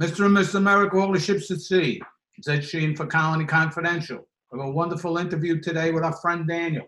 [0.00, 0.24] Mr.
[0.24, 0.54] and Mrs.
[0.54, 2.00] America, all the ships at sea.
[2.38, 4.26] It's Ed Sheehan for Colony Confidential.
[4.50, 6.86] We have a wonderful interview today with our friend Daniel.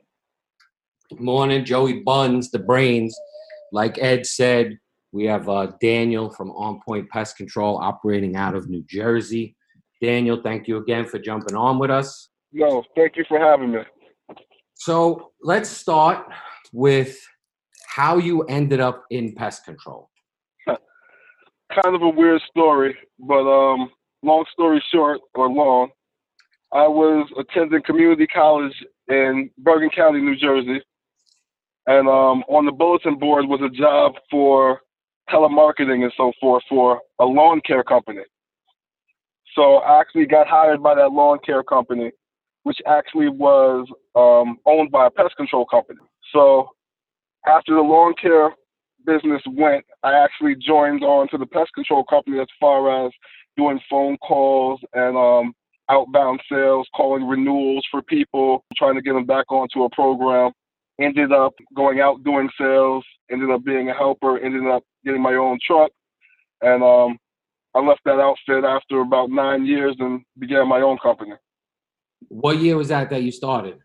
[1.18, 3.14] Morning, Joey Buns, the brains.
[3.70, 4.78] Like Ed said,
[5.12, 9.56] we have uh, Daniel from On Point Pest Control operating out of New Jersey.
[10.00, 12.30] Daniel, thank you again for jumping on with us.
[12.50, 13.80] No, thank you for having me.
[14.72, 16.24] So let's start
[16.72, 17.20] with
[17.88, 20.08] how you ended up in pest control.
[21.80, 23.90] Kind of a weird story, but um,
[24.22, 25.88] long story short or long,
[26.70, 28.74] I was attending community college
[29.08, 30.82] in Bergen County, New Jersey,
[31.86, 34.80] and um, on the bulletin board was a job for
[35.30, 38.22] telemarketing and so forth for a lawn care company.
[39.54, 42.10] So I actually got hired by that lawn care company,
[42.64, 46.00] which actually was um, owned by a pest control company.
[46.34, 46.68] So
[47.46, 48.50] after the lawn care
[49.04, 53.12] business went, I actually joined on to the pest control company as far as
[53.56, 55.52] doing phone calls and um,
[55.90, 60.52] outbound sales, calling renewals for people, trying to get them back onto a program.
[61.00, 65.34] Ended up going out doing sales, ended up being a helper, ended up getting my
[65.34, 65.90] own truck.
[66.60, 67.18] And um,
[67.74, 71.32] I left that outfit after about nine years and began my own company.
[72.28, 73.78] What year was that that you started?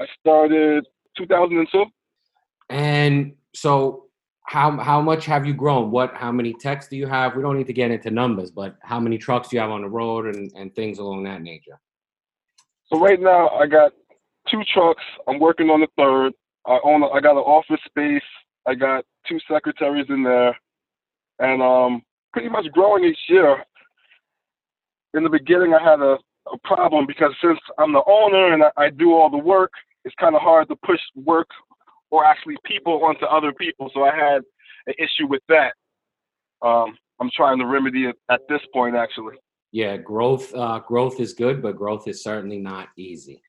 [0.00, 0.84] I started
[1.16, 1.84] 2002.
[2.70, 4.07] And so
[4.48, 5.90] how how much have you grown?
[5.90, 7.36] What how many techs do you have?
[7.36, 9.82] We don't need to get into numbers, but how many trucks do you have on
[9.82, 11.78] the road and, and things along that nature?
[12.86, 13.92] So right now I got
[14.50, 15.02] two trucks.
[15.28, 16.32] I'm working on the third.
[16.66, 17.02] I own.
[17.02, 18.22] A, I got an office space.
[18.66, 20.56] I got two secretaries in there,
[21.40, 22.02] and um,
[22.32, 23.62] pretty much growing each year.
[25.12, 26.16] In the beginning, I had a,
[26.50, 29.72] a problem because since I'm the owner and I, I do all the work,
[30.06, 31.48] it's kind of hard to push work
[32.10, 33.90] or actually people onto other people.
[33.94, 34.42] So I had
[34.86, 35.74] an issue with that.
[36.62, 39.36] Um, I'm trying to remedy it at this point, actually.
[39.72, 43.42] Yeah, growth uh, growth is good, but growth is certainly not easy.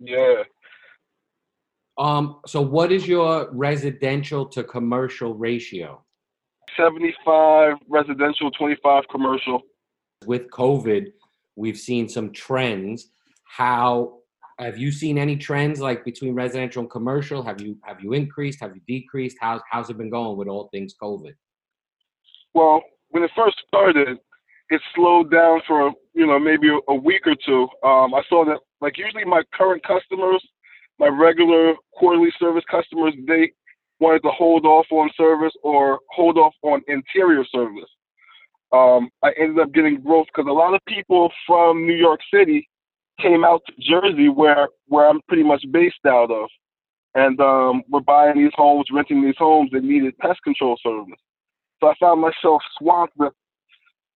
[0.00, 0.42] Yeah.
[1.98, 6.04] Um, so what is your residential to commercial ratio?
[6.76, 9.62] 75 residential, 25 commercial.
[10.24, 11.12] With COVID,
[11.56, 13.10] we've seen some trends.
[13.44, 14.17] How
[14.58, 17.42] have you seen any trends like between residential and commercial?
[17.42, 18.60] Have you have you increased?
[18.60, 19.36] Have you decreased?
[19.40, 21.34] How's how's it been going with all things COVID?
[22.54, 24.18] Well, when it first started,
[24.70, 27.68] it slowed down for you know maybe a, week or two.
[27.86, 30.44] Um, I saw that like usually my current customers,
[30.98, 33.52] my regular quarterly service customers, they
[34.00, 37.90] wanted to hold off on service or hold off on interior service.
[38.72, 42.68] Um, I ended up getting growth because a lot of people from New York City
[43.20, 46.48] came out to Jersey, where where I'm pretty much based out of,
[47.14, 51.18] and um, were buying these homes, renting these homes that needed pest control service.
[51.80, 53.32] So I found myself swamped with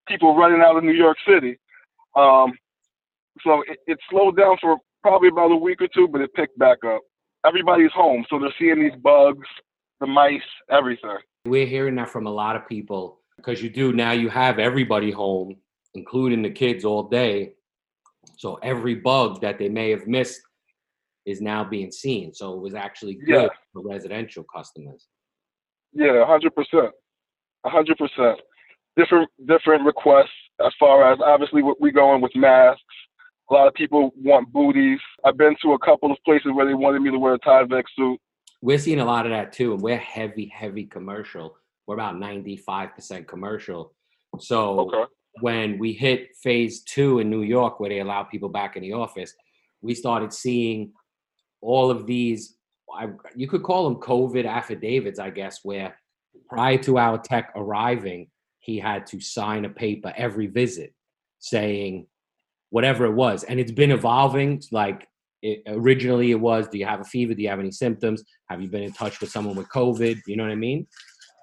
[0.09, 1.59] people running out of New York City.
[2.17, 2.53] Um,
[3.45, 6.59] so it, it slowed down for probably about a week or two, but it picked
[6.59, 7.01] back up.
[7.47, 9.47] Everybody's home, so they're seeing these bugs,
[10.01, 11.19] the mice, everything.
[11.45, 14.13] We're hearing that from a lot of people because you do now.
[14.13, 15.57] You have everybody home,
[15.95, 17.55] including the kids, all day.
[18.37, 20.41] So every bug that they may have missed
[21.27, 22.35] is now being seen.
[22.35, 23.49] So it was actually good Yeah.
[23.73, 25.07] for residential customers.
[25.93, 26.91] Yeah, hundred percent,
[27.65, 28.41] hundred percent.
[28.97, 30.31] Different different requests
[30.65, 32.83] as far as obviously what we going with masks.
[33.51, 34.99] A lot of people want booties.
[35.25, 37.85] I've been to a couple of places where they wanted me to wear a Tyvek
[37.97, 38.19] suit.
[38.63, 41.57] We're seeing a lot of that too, and we're heavy, heavy commercial.
[41.87, 43.95] We're about ninety-five percent commercial.
[44.39, 45.05] So Okay.
[45.41, 48.93] When we hit phase two in New York, where they allow people back in the
[48.93, 49.33] office,
[49.81, 50.93] we started seeing
[51.61, 52.57] all of these.
[52.95, 55.97] I, you could call them COVID affidavits, I guess, where
[56.49, 58.29] prior to our tech arriving,
[58.61, 60.93] he had to sign a paper every visit
[61.39, 62.07] saying
[62.71, 64.63] whatever it was, and it's been evolving.
[64.71, 65.09] Like
[65.41, 67.35] it, originally, it was, "Do you have a fever?
[67.35, 68.23] Do you have any symptoms?
[68.49, 70.87] Have you been in touch with someone with COVID?" You know what I mean?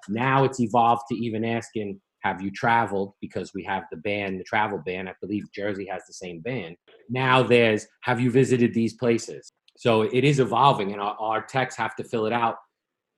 [0.08, 3.14] Now it's evolved to even asking, have you traveled?
[3.20, 5.08] Because we have the ban, the travel ban.
[5.08, 6.76] I believe Jersey has the same ban.
[7.08, 9.52] Now there's, have you visited these places?
[9.76, 12.56] So it is evolving, and our, our techs have to fill it out.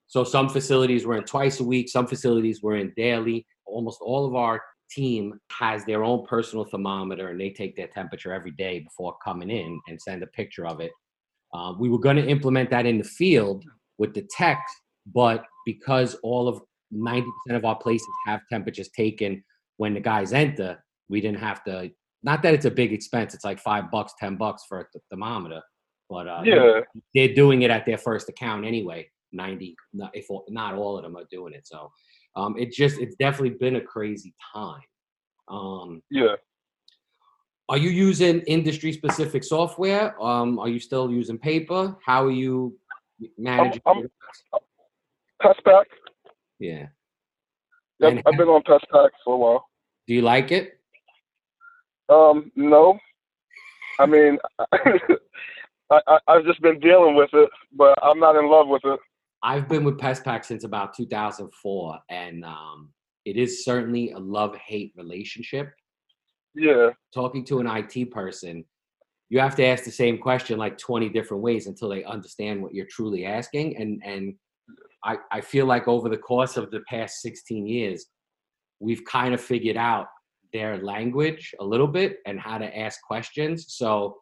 [0.06, 3.46] So some facilities we're in twice a week, some facilities we're in daily.
[3.64, 8.32] Almost all of our team has their own personal thermometer, and they take their temperature
[8.32, 10.93] every day before coming in and send a picture of it.
[11.54, 13.64] Uh, we were going to implement that in the field
[13.99, 14.72] with the techs,
[15.12, 16.60] but because all of
[16.94, 19.42] 90% of our places have temperatures taken
[19.78, 21.90] when the guys enter, we didn't have to.
[22.22, 25.02] Not that it's a big expense; it's like five bucks, ten bucks for a th-
[25.10, 25.60] thermometer.
[26.08, 26.80] But uh, Yeah,
[27.14, 29.10] they're doing it at their first account anyway.
[29.32, 31.66] Ninety, not, if all- not all of them are doing it.
[31.66, 31.90] So
[32.36, 34.82] um, it just it's definitely been a crazy time.
[35.48, 36.36] Um, Yeah.
[37.68, 40.20] are you using industry specific software?
[40.22, 41.96] Um, are you still using paper?
[42.04, 42.76] How are you
[43.38, 43.82] managing?
[43.86, 44.08] I'm-.
[46.62, 46.87] Yeah.
[47.99, 49.67] Yep, And I've been on Pest PestPac for a while.
[50.06, 50.79] do you like it?
[52.09, 52.99] Um, no.
[53.99, 58.69] I mean, I, I I've just been dealing with it, but I'm not in love
[58.69, 59.00] with it.
[59.43, 62.91] I've been with PestPac since about 2004, and um,
[63.25, 65.73] it is certainly a love hate relationship.
[66.55, 66.91] Yeah.
[67.12, 68.64] Talking to an IT person,
[69.31, 72.73] you have to ask the same question like 20 different ways until they understand what
[72.73, 73.76] you're truly asking.
[73.79, 74.35] And and
[75.04, 78.06] I, I feel like over the course of the past 16 years,
[78.81, 80.06] we've kind of figured out
[80.52, 83.66] their language a little bit and how to ask questions.
[83.69, 84.16] So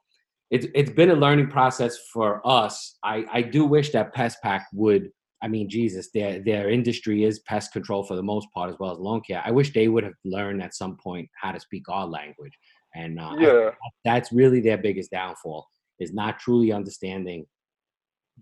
[0.50, 2.96] it's it's been a learning process for us.
[3.04, 5.10] I, I do wish that PestPac would.
[5.42, 8.92] I mean, Jesus, their their industry is pest control for the most part, as well
[8.92, 9.42] as lawn care.
[9.44, 12.52] I wish they would have learned at some point how to speak our language,
[12.94, 13.70] and uh, Yeah.
[14.04, 15.66] that's really their biggest downfall
[15.98, 17.46] is not truly understanding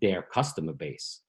[0.00, 1.20] their customer base.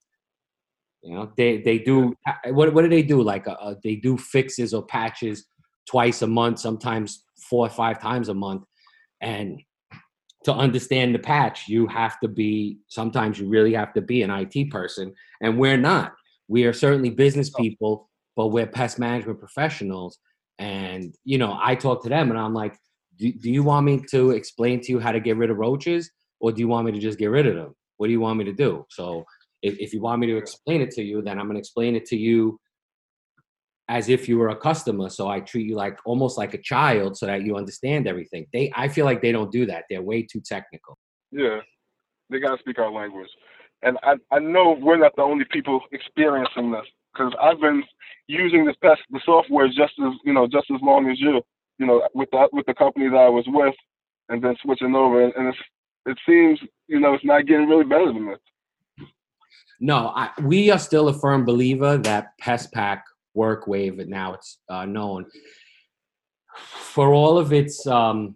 [1.01, 2.13] You know, they they do
[2.47, 3.21] what what do they do?
[3.21, 5.45] Like uh, uh, they do fixes or patches
[5.89, 8.63] twice a month, sometimes four or five times a month,
[9.21, 9.61] and
[10.45, 14.29] to understand the patch, you have to be, sometimes you really have to be an
[14.29, 16.13] IT person, and we're not.
[16.47, 20.17] We are certainly business people, but we're pest management professionals.
[20.57, 22.75] And, you know, I talk to them and I'm like,
[23.17, 26.09] do, do you want me to explain to you how to get rid of roaches
[26.39, 27.75] or do you want me to just get rid of them?
[27.97, 28.85] What do you want me to do?
[28.89, 29.23] So
[29.61, 31.95] if, if you want me to explain it to you, then I'm going to explain
[31.95, 32.59] it to you
[33.89, 35.09] as if you were a customer.
[35.09, 38.45] So i treat you like almost like a child so that you understand everything.
[38.53, 39.85] They i feel like they don't do that.
[39.89, 40.97] They're way too technical.
[41.31, 41.59] Yeah.
[42.29, 43.29] They gotta speak our language,
[43.81, 47.83] and I I know we're not the only people experiencing this because I've been
[48.27, 51.41] using this pest the software just as you know just as long as you
[51.79, 53.73] you know with the with the company that I was with,
[54.29, 55.57] and then switching over, and it's
[56.05, 58.39] it seems you know it's not getting really better than this.
[59.79, 63.01] No I, we are still a firm believer that PestPac
[63.35, 65.25] workwave and now it's uh, known
[66.55, 68.35] for all of its um,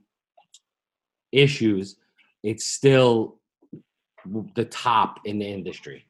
[1.31, 1.97] issues
[2.43, 3.39] it's still
[4.55, 6.05] the top in the industry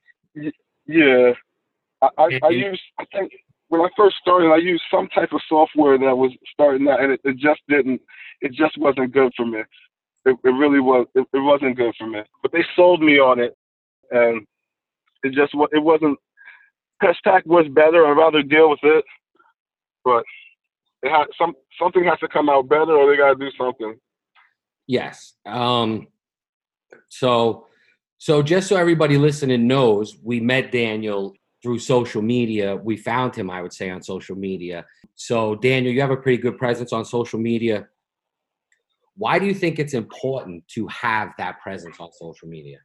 [0.85, 1.33] Yeah,
[2.01, 3.31] I I, I used I think
[3.69, 7.13] when I first started I used some type of software that was starting out, and
[7.13, 8.01] it, it just didn't
[8.41, 9.61] it just wasn't good for me.
[10.25, 12.21] It, it really was it, it wasn't good for me.
[12.41, 13.55] But they sold me on it,
[14.11, 14.45] and
[15.23, 16.17] it just it wasn't.
[17.01, 18.05] PestPac was better.
[18.05, 19.03] I'd rather deal with it,
[20.05, 20.23] but
[21.01, 23.97] it had some something has to come out better, or they gotta do something.
[24.87, 25.33] Yes.
[25.45, 26.07] Um,
[27.09, 27.67] so,
[28.17, 32.75] so just so everybody listening knows, we met Daniel through social media.
[32.75, 34.85] We found him, I would say, on social media.
[35.15, 37.87] So, Daniel, you have a pretty good presence on social media.
[39.15, 42.79] Why do you think it's important to have that presence on social media?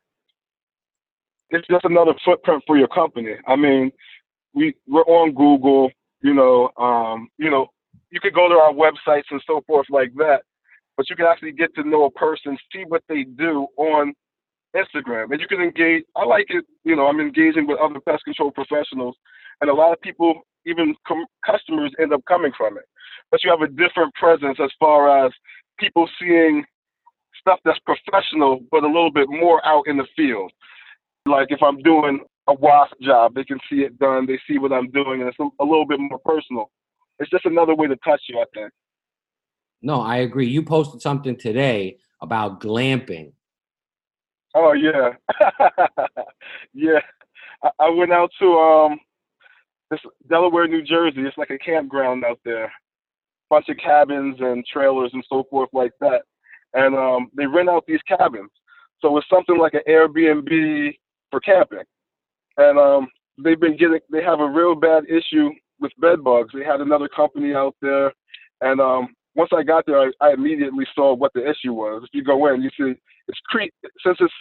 [1.50, 3.34] It's just another footprint for your company.
[3.46, 3.90] I mean,
[4.54, 5.90] we we're on Google,
[6.22, 7.68] you know, um, you know,
[8.10, 10.42] you could go to our websites and so forth like that,
[10.96, 14.14] but you can actually get to know a person, see what they do on
[14.76, 16.04] Instagram, and you can engage.
[16.16, 19.16] I like it, you know, I'm engaging with other pest control professionals,
[19.60, 22.84] and a lot of people, even com- customers, end up coming from it.
[23.30, 25.32] But you have a different presence as far as
[25.78, 26.64] people seeing
[27.40, 30.52] stuff that's professional, but a little bit more out in the field
[31.28, 34.26] like if I'm doing a wasp job, they can see it done.
[34.26, 36.70] They see what I'm doing, and it's a, a little bit more personal.
[37.18, 38.72] It's just another way to touch you, I think.
[39.82, 40.48] No, I agree.
[40.48, 43.32] You posted something today about glamping.
[44.54, 45.10] Oh yeah,
[46.74, 47.00] yeah.
[47.62, 48.98] I, I went out to um
[49.90, 51.22] this Delaware, New Jersey.
[51.22, 52.72] It's like a campground out there,
[53.50, 56.22] bunch of cabins and trailers and so forth like that.
[56.74, 58.50] And um, they rent out these cabins,
[59.00, 60.94] so it's something like an Airbnb
[61.30, 61.84] for camping.
[62.56, 63.08] And um,
[63.42, 66.50] they've been getting they have a real bad issue with bed bugs.
[66.52, 68.12] They had another company out there,
[68.60, 72.02] and um, once I got there, I, I immediately saw what the issue was.
[72.04, 72.94] If you go in, you see
[73.28, 74.34] it's cre- since it's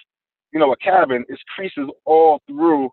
[0.51, 2.89] you know a cabin, it's creases all through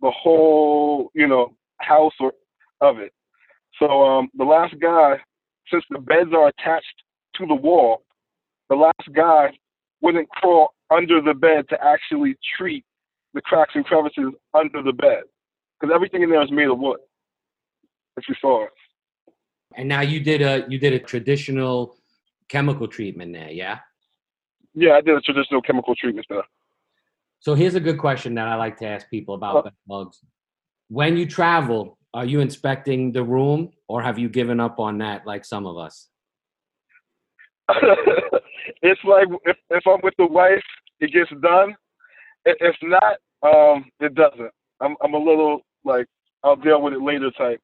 [0.00, 2.32] the whole you know house or
[2.80, 3.12] of it.
[3.78, 5.16] So um, the last guy,
[5.70, 7.02] since the beds are attached
[7.36, 8.02] to the wall,
[8.68, 9.50] the last guy
[10.00, 12.84] wouldn't crawl under the bed to actually treat
[13.34, 15.22] the cracks and crevices under the bed
[15.80, 16.98] because everything in there is made of wood.
[18.16, 18.70] If you saw it.
[19.74, 21.96] And now you did a you did a traditional
[22.48, 23.78] chemical treatment there, yeah?
[24.74, 26.42] Yeah, I did a traditional chemical treatment there.
[27.40, 30.20] So here's a good question that I like to ask people about uh, bed bugs.
[30.88, 35.26] When you travel, are you inspecting the room or have you given up on that
[35.26, 36.08] like some of us?
[38.82, 40.62] it's like if if I'm with the wife,
[41.00, 41.74] it gets done.
[42.44, 44.50] If not, um, it doesn't.
[44.80, 46.06] I'm I'm a little like
[46.42, 47.60] I'll deal with it later type.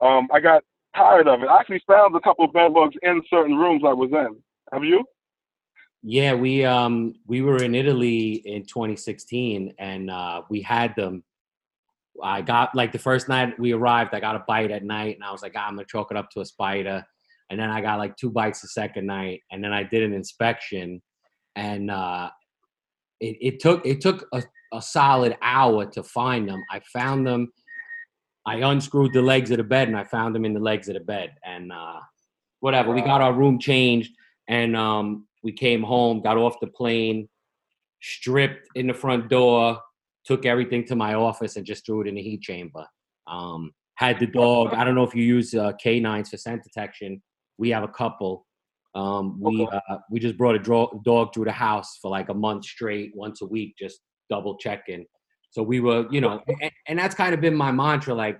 [0.00, 0.62] Um, I got
[0.94, 1.48] tired of it.
[1.48, 4.36] I actually found a couple of bed bugs in certain rooms I was in.
[4.72, 5.04] Have you?
[6.02, 11.24] Yeah, we um we were in Italy in 2016 and uh we had them.
[12.22, 15.24] I got like the first night we arrived, I got a bite at night and
[15.24, 17.04] I was like, "Ah, I'm gonna chalk it up to a spider.
[17.50, 20.12] And then I got like two bites the second night, and then I did an
[20.12, 21.00] inspection,
[21.56, 22.30] and uh,
[23.20, 26.62] it, it took it took a, a solid hour to find them.
[26.70, 27.52] I found them.
[28.46, 30.94] I unscrewed the legs of the bed, and I found them in the legs of
[30.94, 31.34] the bed.
[31.44, 32.00] And uh,
[32.60, 34.12] whatever, we got our room changed,
[34.48, 37.28] and um, we came home, got off the plane,
[38.00, 39.80] stripped in the front door,
[40.24, 42.86] took everything to my office, and just threw it in the heat chamber.
[43.26, 44.72] Um, had the dog.
[44.72, 47.20] I don't know if you use uh, canines for scent detection.
[47.58, 48.46] We have a couple.
[48.94, 49.78] Um, we Okay.
[49.88, 53.12] uh, we just brought a dro- dog through the house for like a month straight,
[53.14, 55.06] once a week, just double checking.
[55.50, 58.14] So we were, you know, and, and that's kind of been my mantra.
[58.14, 58.38] Like,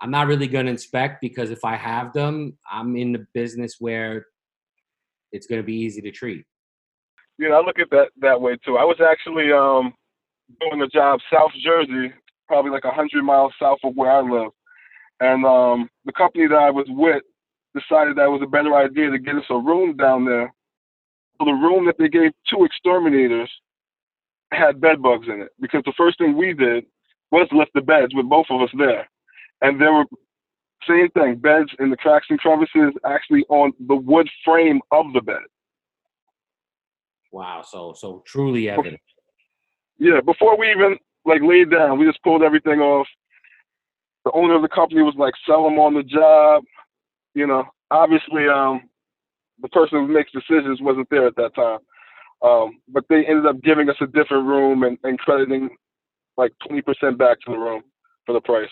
[0.00, 3.76] I'm not really going to inspect because if I have them, I'm in the business
[3.78, 4.26] where
[5.32, 6.44] it's going to be easy to treat.
[7.38, 8.76] You know, I look at that that way too.
[8.76, 9.92] I was actually um
[10.60, 12.12] doing a job South Jersey,
[12.46, 14.50] probably like a hundred miles south of where I live,
[15.20, 17.22] and um the company that I was with
[17.74, 20.52] decided that it was a better idea to get us a room down there.
[21.38, 23.50] So the room that they gave two exterminators
[24.52, 26.84] had bed bugs in it because the first thing we did
[27.32, 29.08] was lift the beds with both of us there,
[29.62, 30.04] and there were
[30.86, 35.20] same thing beds in the cracks and crevices actually on the wood frame of the
[35.20, 35.42] bed.
[37.32, 37.62] Wow.
[37.66, 39.00] So so truly evident.
[39.98, 43.06] Yeah, before we even like laid down, we just pulled everything off.
[44.24, 46.62] The owner of the company was like, sell them on the job.
[47.34, 48.88] You know, obviously, um,
[49.60, 51.78] the person who makes decisions wasn't there at that time.
[52.42, 55.70] Um, but they ended up giving us a different room and, and crediting
[56.36, 57.82] like 20% back to the room
[58.26, 58.68] for the price.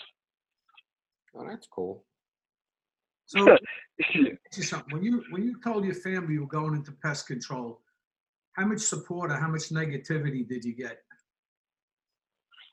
[1.35, 2.04] Oh, that's cool.
[3.26, 3.49] So,
[4.02, 4.14] ask
[4.57, 4.92] you something.
[4.92, 7.81] When you, when you told your family you were going into pest control,
[8.52, 10.99] how much support or how much negativity did you get?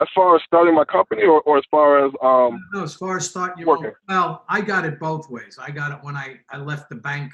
[0.01, 3.17] As far as starting my company or, or as far as, um, No, as far
[3.17, 3.91] as starting your Working.
[4.07, 5.57] well, I got it both ways.
[5.61, 7.31] I got it when I, I left the bank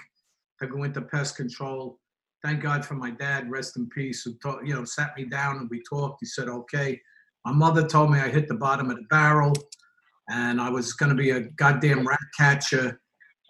[0.59, 1.99] to go into pest control.
[2.43, 5.57] Thank God for my dad, rest in peace, who taught, you know, sat me down
[5.57, 6.17] and we talked.
[6.21, 6.99] He said, okay.
[7.45, 9.53] My mother told me I hit the bottom of the barrel
[10.29, 12.99] and I was gonna be a goddamn rat catcher.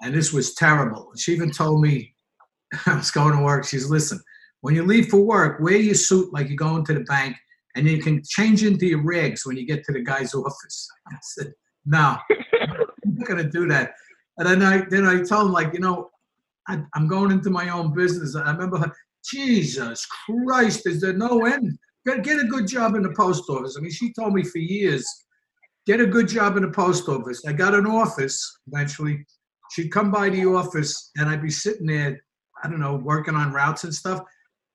[0.01, 1.11] And this was terrible.
[1.17, 2.13] She even told me
[2.85, 3.65] I was going to work.
[3.65, 4.19] She's listen,
[4.61, 7.37] when you leave for work, wear your suit like you're going to the bank
[7.75, 10.89] and you can change into your rigs when you get to the guy's office.
[11.07, 11.53] I said,
[11.85, 13.91] no, I'm not gonna do that.
[14.37, 16.09] And then I then I told him like, you know,
[16.67, 18.35] I, I'm going into my own business.
[18.35, 18.91] I remember her,
[19.23, 21.77] Jesus Christ, is there no end?
[22.05, 23.75] Get a good job in the post office.
[23.77, 25.05] I mean, she told me for years,
[25.87, 27.43] get a good job in the post office.
[27.45, 29.25] I got an office eventually.
[29.71, 32.19] She'd come by the office and I'd be sitting there,
[32.63, 34.21] I don't know, working on routes and stuff.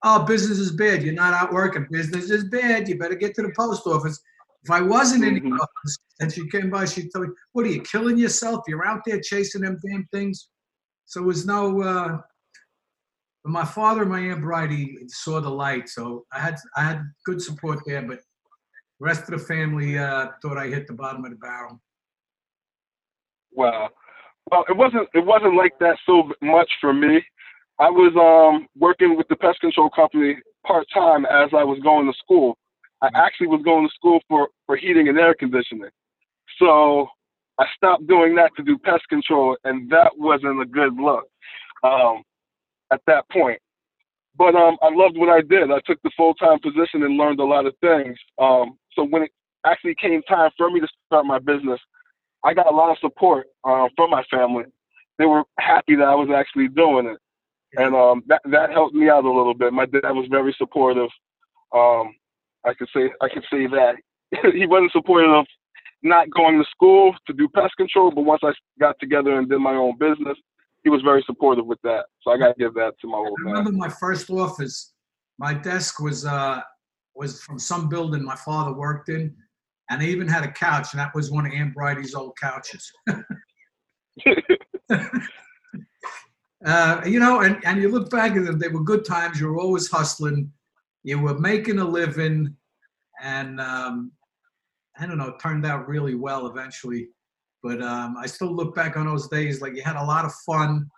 [0.02, 1.02] Oh, business is bad.
[1.02, 1.86] You're not out working.
[1.90, 2.88] Business is bad.
[2.88, 4.18] You better get to the post office.
[4.62, 5.58] If I wasn't in the Mhm.
[5.58, 8.64] office and she came by, she'd tell me, What are you killing yourself?
[8.68, 10.48] You're out there chasing them damn things.
[11.06, 12.20] So it was no uh
[13.42, 17.02] but my father and my aunt Bridie saw the light, so I had I had
[17.24, 21.24] good support there, but the rest of the family uh thought I hit the bottom
[21.24, 21.80] of the barrel.
[23.52, 23.90] Wow.
[24.50, 27.24] Well, it wasn't it wasn't like that so much for me.
[27.80, 32.06] I was um working with the pest control company part time as I was going
[32.06, 32.56] to school.
[33.02, 35.90] I actually was going to school for for heating and air conditioning.
[36.58, 37.08] So
[37.58, 41.24] I stopped doing that to do pest control, and that wasn't a good look
[41.82, 42.22] um,
[42.92, 43.58] at that point.
[44.36, 45.70] But um, I loved what I did.
[45.70, 48.16] I took the full time position and learned a lot of things.
[48.38, 49.30] Um, so when it
[49.66, 51.80] actually came time for me to start my business,
[52.44, 54.64] I got a lot of support uh, from my family.
[55.18, 57.18] They were happy that I was actually doing it,
[57.76, 59.72] and um, that that helped me out a little bit.
[59.72, 61.08] My dad was very supportive.
[61.74, 62.14] Um,
[62.64, 63.94] I could say I could say that
[64.54, 65.46] he wasn't supportive of
[66.02, 69.58] not going to school to do pest control, but once I got together and did
[69.58, 70.38] my own business,
[70.82, 72.06] he was very supportive with that.
[72.22, 73.52] So I got to give that to my old I man.
[73.54, 74.94] remember my first office,
[75.38, 76.60] my desk was uh
[77.14, 79.34] was from some building my father worked in,
[79.90, 82.90] and I even had a couch, and that was one of Aunt Bridie's old couches.
[86.64, 89.40] uh, you know, and, and you look back at them, they were good times.
[89.40, 90.52] You were always hustling.
[91.02, 92.54] You were making a living,
[93.22, 94.12] and um,
[94.98, 97.08] I don't know, it turned out really well eventually.
[97.62, 100.32] But um, I still look back on those days like you had a lot of
[100.46, 100.90] fun,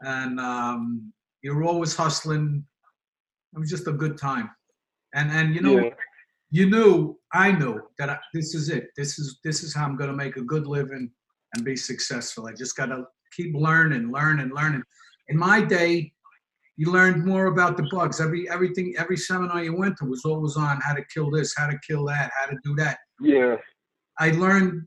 [0.00, 1.12] and um,
[1.42, 2.64] You were always hustling.
[3.54, 4.50] It was just a good time.
[5.14, 5.90] And and you know, Yeah.
[6.50, 8.90] you knew, I knew that I, this is it.
[8.96, 11.10] This is this is how I'm going to make a good living
[11.54, 12.46] and be successful.
[12.46, 13.04] I just got to
[13.38, 14.82] keep learning, learning, learning.
[15.28, 16.12] In my day,
[16.76, 18.20] you learned more about the bugs.
[18.20, 21.66] Every everything, every seminar you went to was always on how to kill this, how
[21.66, 22.98] to kill that, how to do that.
[23.20, 23.56] Yeah.
[24.18, 24.86] I learned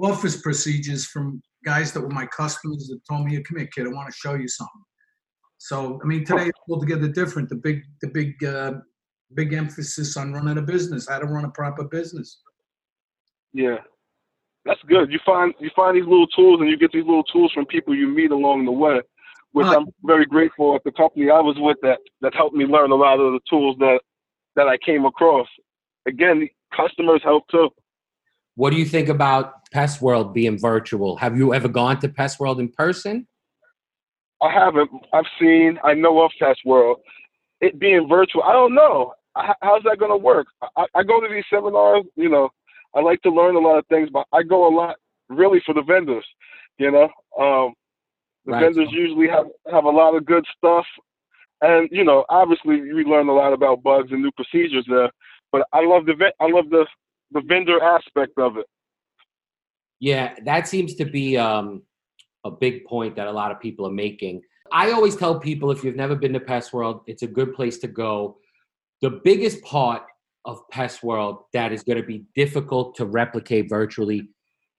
[0.00, 3.90] office procedures from guys that were my customers that told me, "Come here, kid, I
[3.90, 4.84] want to show you something."
[5.58, 7.48] So, I mean, today it's altogether different.
[7.48, 8.74] The big, the big, uh,
[9.34, 12.42] big emphasis on running a business, how to run a proper business.
[13.52, 13.78] Yeah.
[14.64, 15.10] That's good.
[15.10, 17.94] You find you find these little tools and you get these little tools from people
[17.94, 19.00] you meet along the way,
[19.52, 19.76] which Right.
[19.76, 22.94] I'm very grateful at the company I was with that that helped me learn a
[22.94, 24.00] lot of the tools that
[24.54, 25.48] that I came across.
[26.06, 27.70] Again, customers help too.
[28.54, 31.16] What do you think about Pest World being virtual?
[31.16, 33.26] Have you ever gone to Pest World in person?
[34.42, 34.90] I haven't.
[35.12, 35.78] I've seen.
[35.82, 36.98] I know of Pest World.
[37.60, 39.14] It being virtual, I don't know.
[39.34, 40.46] How's that going to work?
[40.76, 42.04] I, I go to these seminars.
[42.16, 42.50] You know,
[42.94, 44.96] I like to learn a lot of things, but I go a lot
[45.28, 46.26] really for the vendors.
[46.78, 47.04] You know,
[47.38, 47.74] um,
[48.46, 48.62] the Right.
[48.62, 50.86] vendors usually have have a lot of good stuff,
[51.60, 55.10] and you know, obviously we learn a lot about bugs and new procedures there.
[55.52, 56.86] But I love the I love the
[57.30, 58.66] the vendor aspect of it.
[60.00, 61.82] Yeah, that seems to be um,
[62.44, 64.42] a big point that a lot of people are making.
[64.72, 67.78] I always tell people if you've never been to Pest World, it's a good place
[67.78, 68.38] to go.
[69.00, 70.02] The biggest part
[70.44, 74.28] of Pest World that is going to be difficult to replicate virtually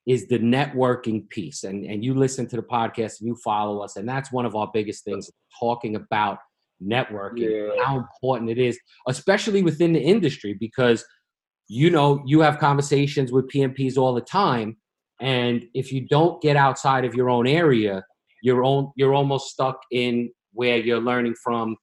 [0.06, 1.64] is the networking piece.
[1.64, 4.56] And, and you listen to the podcast and you follow us, and that's one of
[4.56, 5.30] our biggest things
[5.60, 6.40] talking about
[6.84, 7.84] networking, Yeah.
[7.84, 8.78] how important it is,
[9.08, 11.06] especially within the industry, because
[11.70, 14.76] you know you have conversations with PMPs all the time
[15.22, 18.04] and if you don't get outside of your own area
[18.44, 21.78] you're on, you're almost stuck in where you're learning from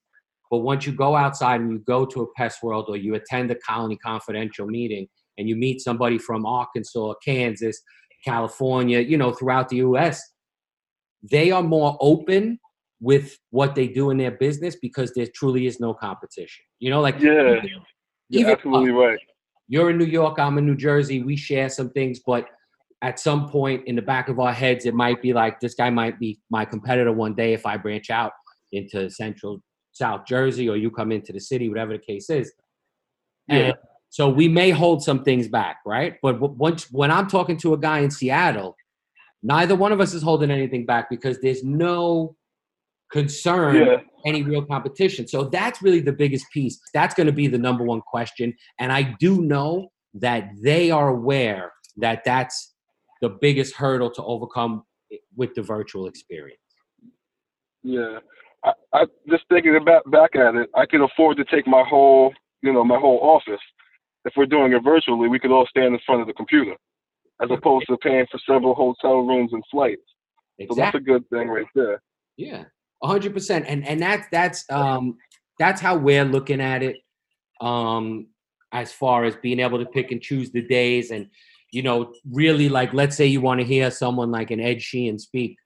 [0.50, 3.50] but once you go outside and you go to a pest world or you attend
[3.50, 5.06] a colony confidential meeting
[5.39, 7.80] and you meet somebody from arkansas kansas
[8.25, 10.21] california you know throughout the us
[11.23, 12.58] they are more open
[13.00, 17.00] with what they do in their business because there truly is no competition you know
[17.00, 17.82] like Yeah, even-
[18.28, 19.19] you're absolutely right.
[19.69, 21.23] you're in New York, I'm in New Jersey.
[21.23, 22.47] We share some things, but
[23.02, 25.91] at some point in the back of our heads, it might be like this guy
[25.91, 28.32] might be my competitor one day if I branch out
[28.73, 29.60] into central
[29.93, 32.53] South Jersey or you come into the city, whatever the case is.
[33.49, 33.57] Yeah.
[33.57, 33.75] And
[34.09, 36.17] so we may hold some things back, right?
[36.23, 38.76] But once when I'm talking to a guy in Seattle,
[39.43, 42.37] neither one of us is holding anything back because there's no
[43.11, 43.97] concern Yeah.
[44.25, 45.26] any real competition.
[45.26, 46.81] So that's really the biggest piece.
[46.95, 48.55] That's going to be the number one question.
[48.79, 52.75] And I do know that they are aware that that's
[53.21, 56.59] the biggest hurdle to overcome eh, with the virtual experience.
[57.83, 58.19] Yeah,
[58.65, 60.69] I, I just thinking about back at it.
[60.75, 63.61] I can afford to take my whole, you know, my whole office.
[64.25, 66.77] If we're doing it virtually, we could all stand in front of the computer,
[67.43, 70.03] as opposed to paying for several hotel rooms and flights.
[70.69, 72.03] So that's a good thing right there.
[72.37, 72.65] Yeah,
[73.03, 73.65] a hundred percent.
[73.67, 75.17] And and that's that's um
[75.59, 76.97] that's how we're looking at it.
[77.61, 78.29] Um,
[78.73, 81.29] as far as being able to pick and choose the days, and
[81.73, 85.19] you know, really like, let's say you want to hear someone like an Ed Sheehan
[85.19, 85.57] speak,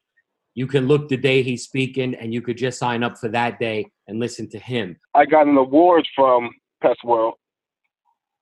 [0.54, 3.58] you can look the day he's speaking, and you could just sign up for that
[3.58, 4.96] day and listen to him.
[5.14, 6.50] I got an award from
[6.82, 7.34] Pest World,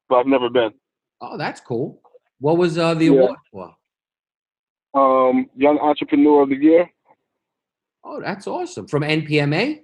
[0.09, 0.72] but I've never been.
[1.20, 2.03] Oh, that's cool.
[2.38, 3.11] What was uh, the Yeah.
[3.12, 3.75] award for?
[4.94, 6.90] Um, Young Entrepreneur of the Year.
[8.05, 8.88] Oh, that's awesome.
[8.88, 9.81] From NPMA?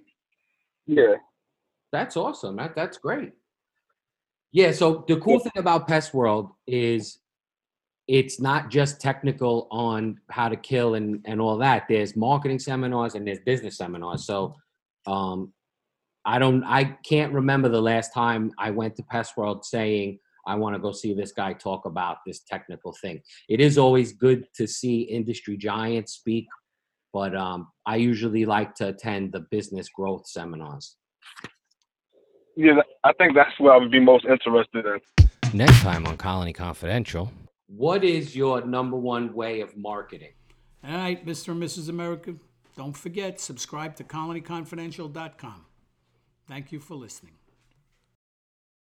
[0.86, 1.14] Yeah,
[1.92, 2.56] That's awesome.
[2.56, 3.32] That that's great.
[4.52, 4.72] Yeah.
[4.72, 7.18] So the cool thing about Pest World is
[8.08, 11.84] it's not just technical on how to kill and and all that.
[11.88, 14.24] There's marketing seminars and there's business seminars.
[14.24, 14.56] So
[15.06, 15.52] um,
[16.24, 16.64] I don't.
[16.64, 20.80] I can't remember the last time I went to Pest World saying I want to
[20.80, 23.20] go see this guy talk about this technical thing.
[23.48, 26.46] It is always good to see industry giants speak,
[27.12, 30.96] but um, I usually like to attend the business growth seminars.
[32.56, 32.80] yeah.
[33.04, 35.28] I think that's what I would be most interested in.
[35.52, 37.30] Next time on Colony Confidential.
[37.68, 40.32] What is your number one way of marketing?
[40.82, 41.48] All right, Mr.
[41.48, 41.88] and Mrs.
[41.88, 42.34] America,
[42.76, 45.66] don't forget, subscribe to colonyconfidential.com.
[46.46, 47.37] Thank you for listening.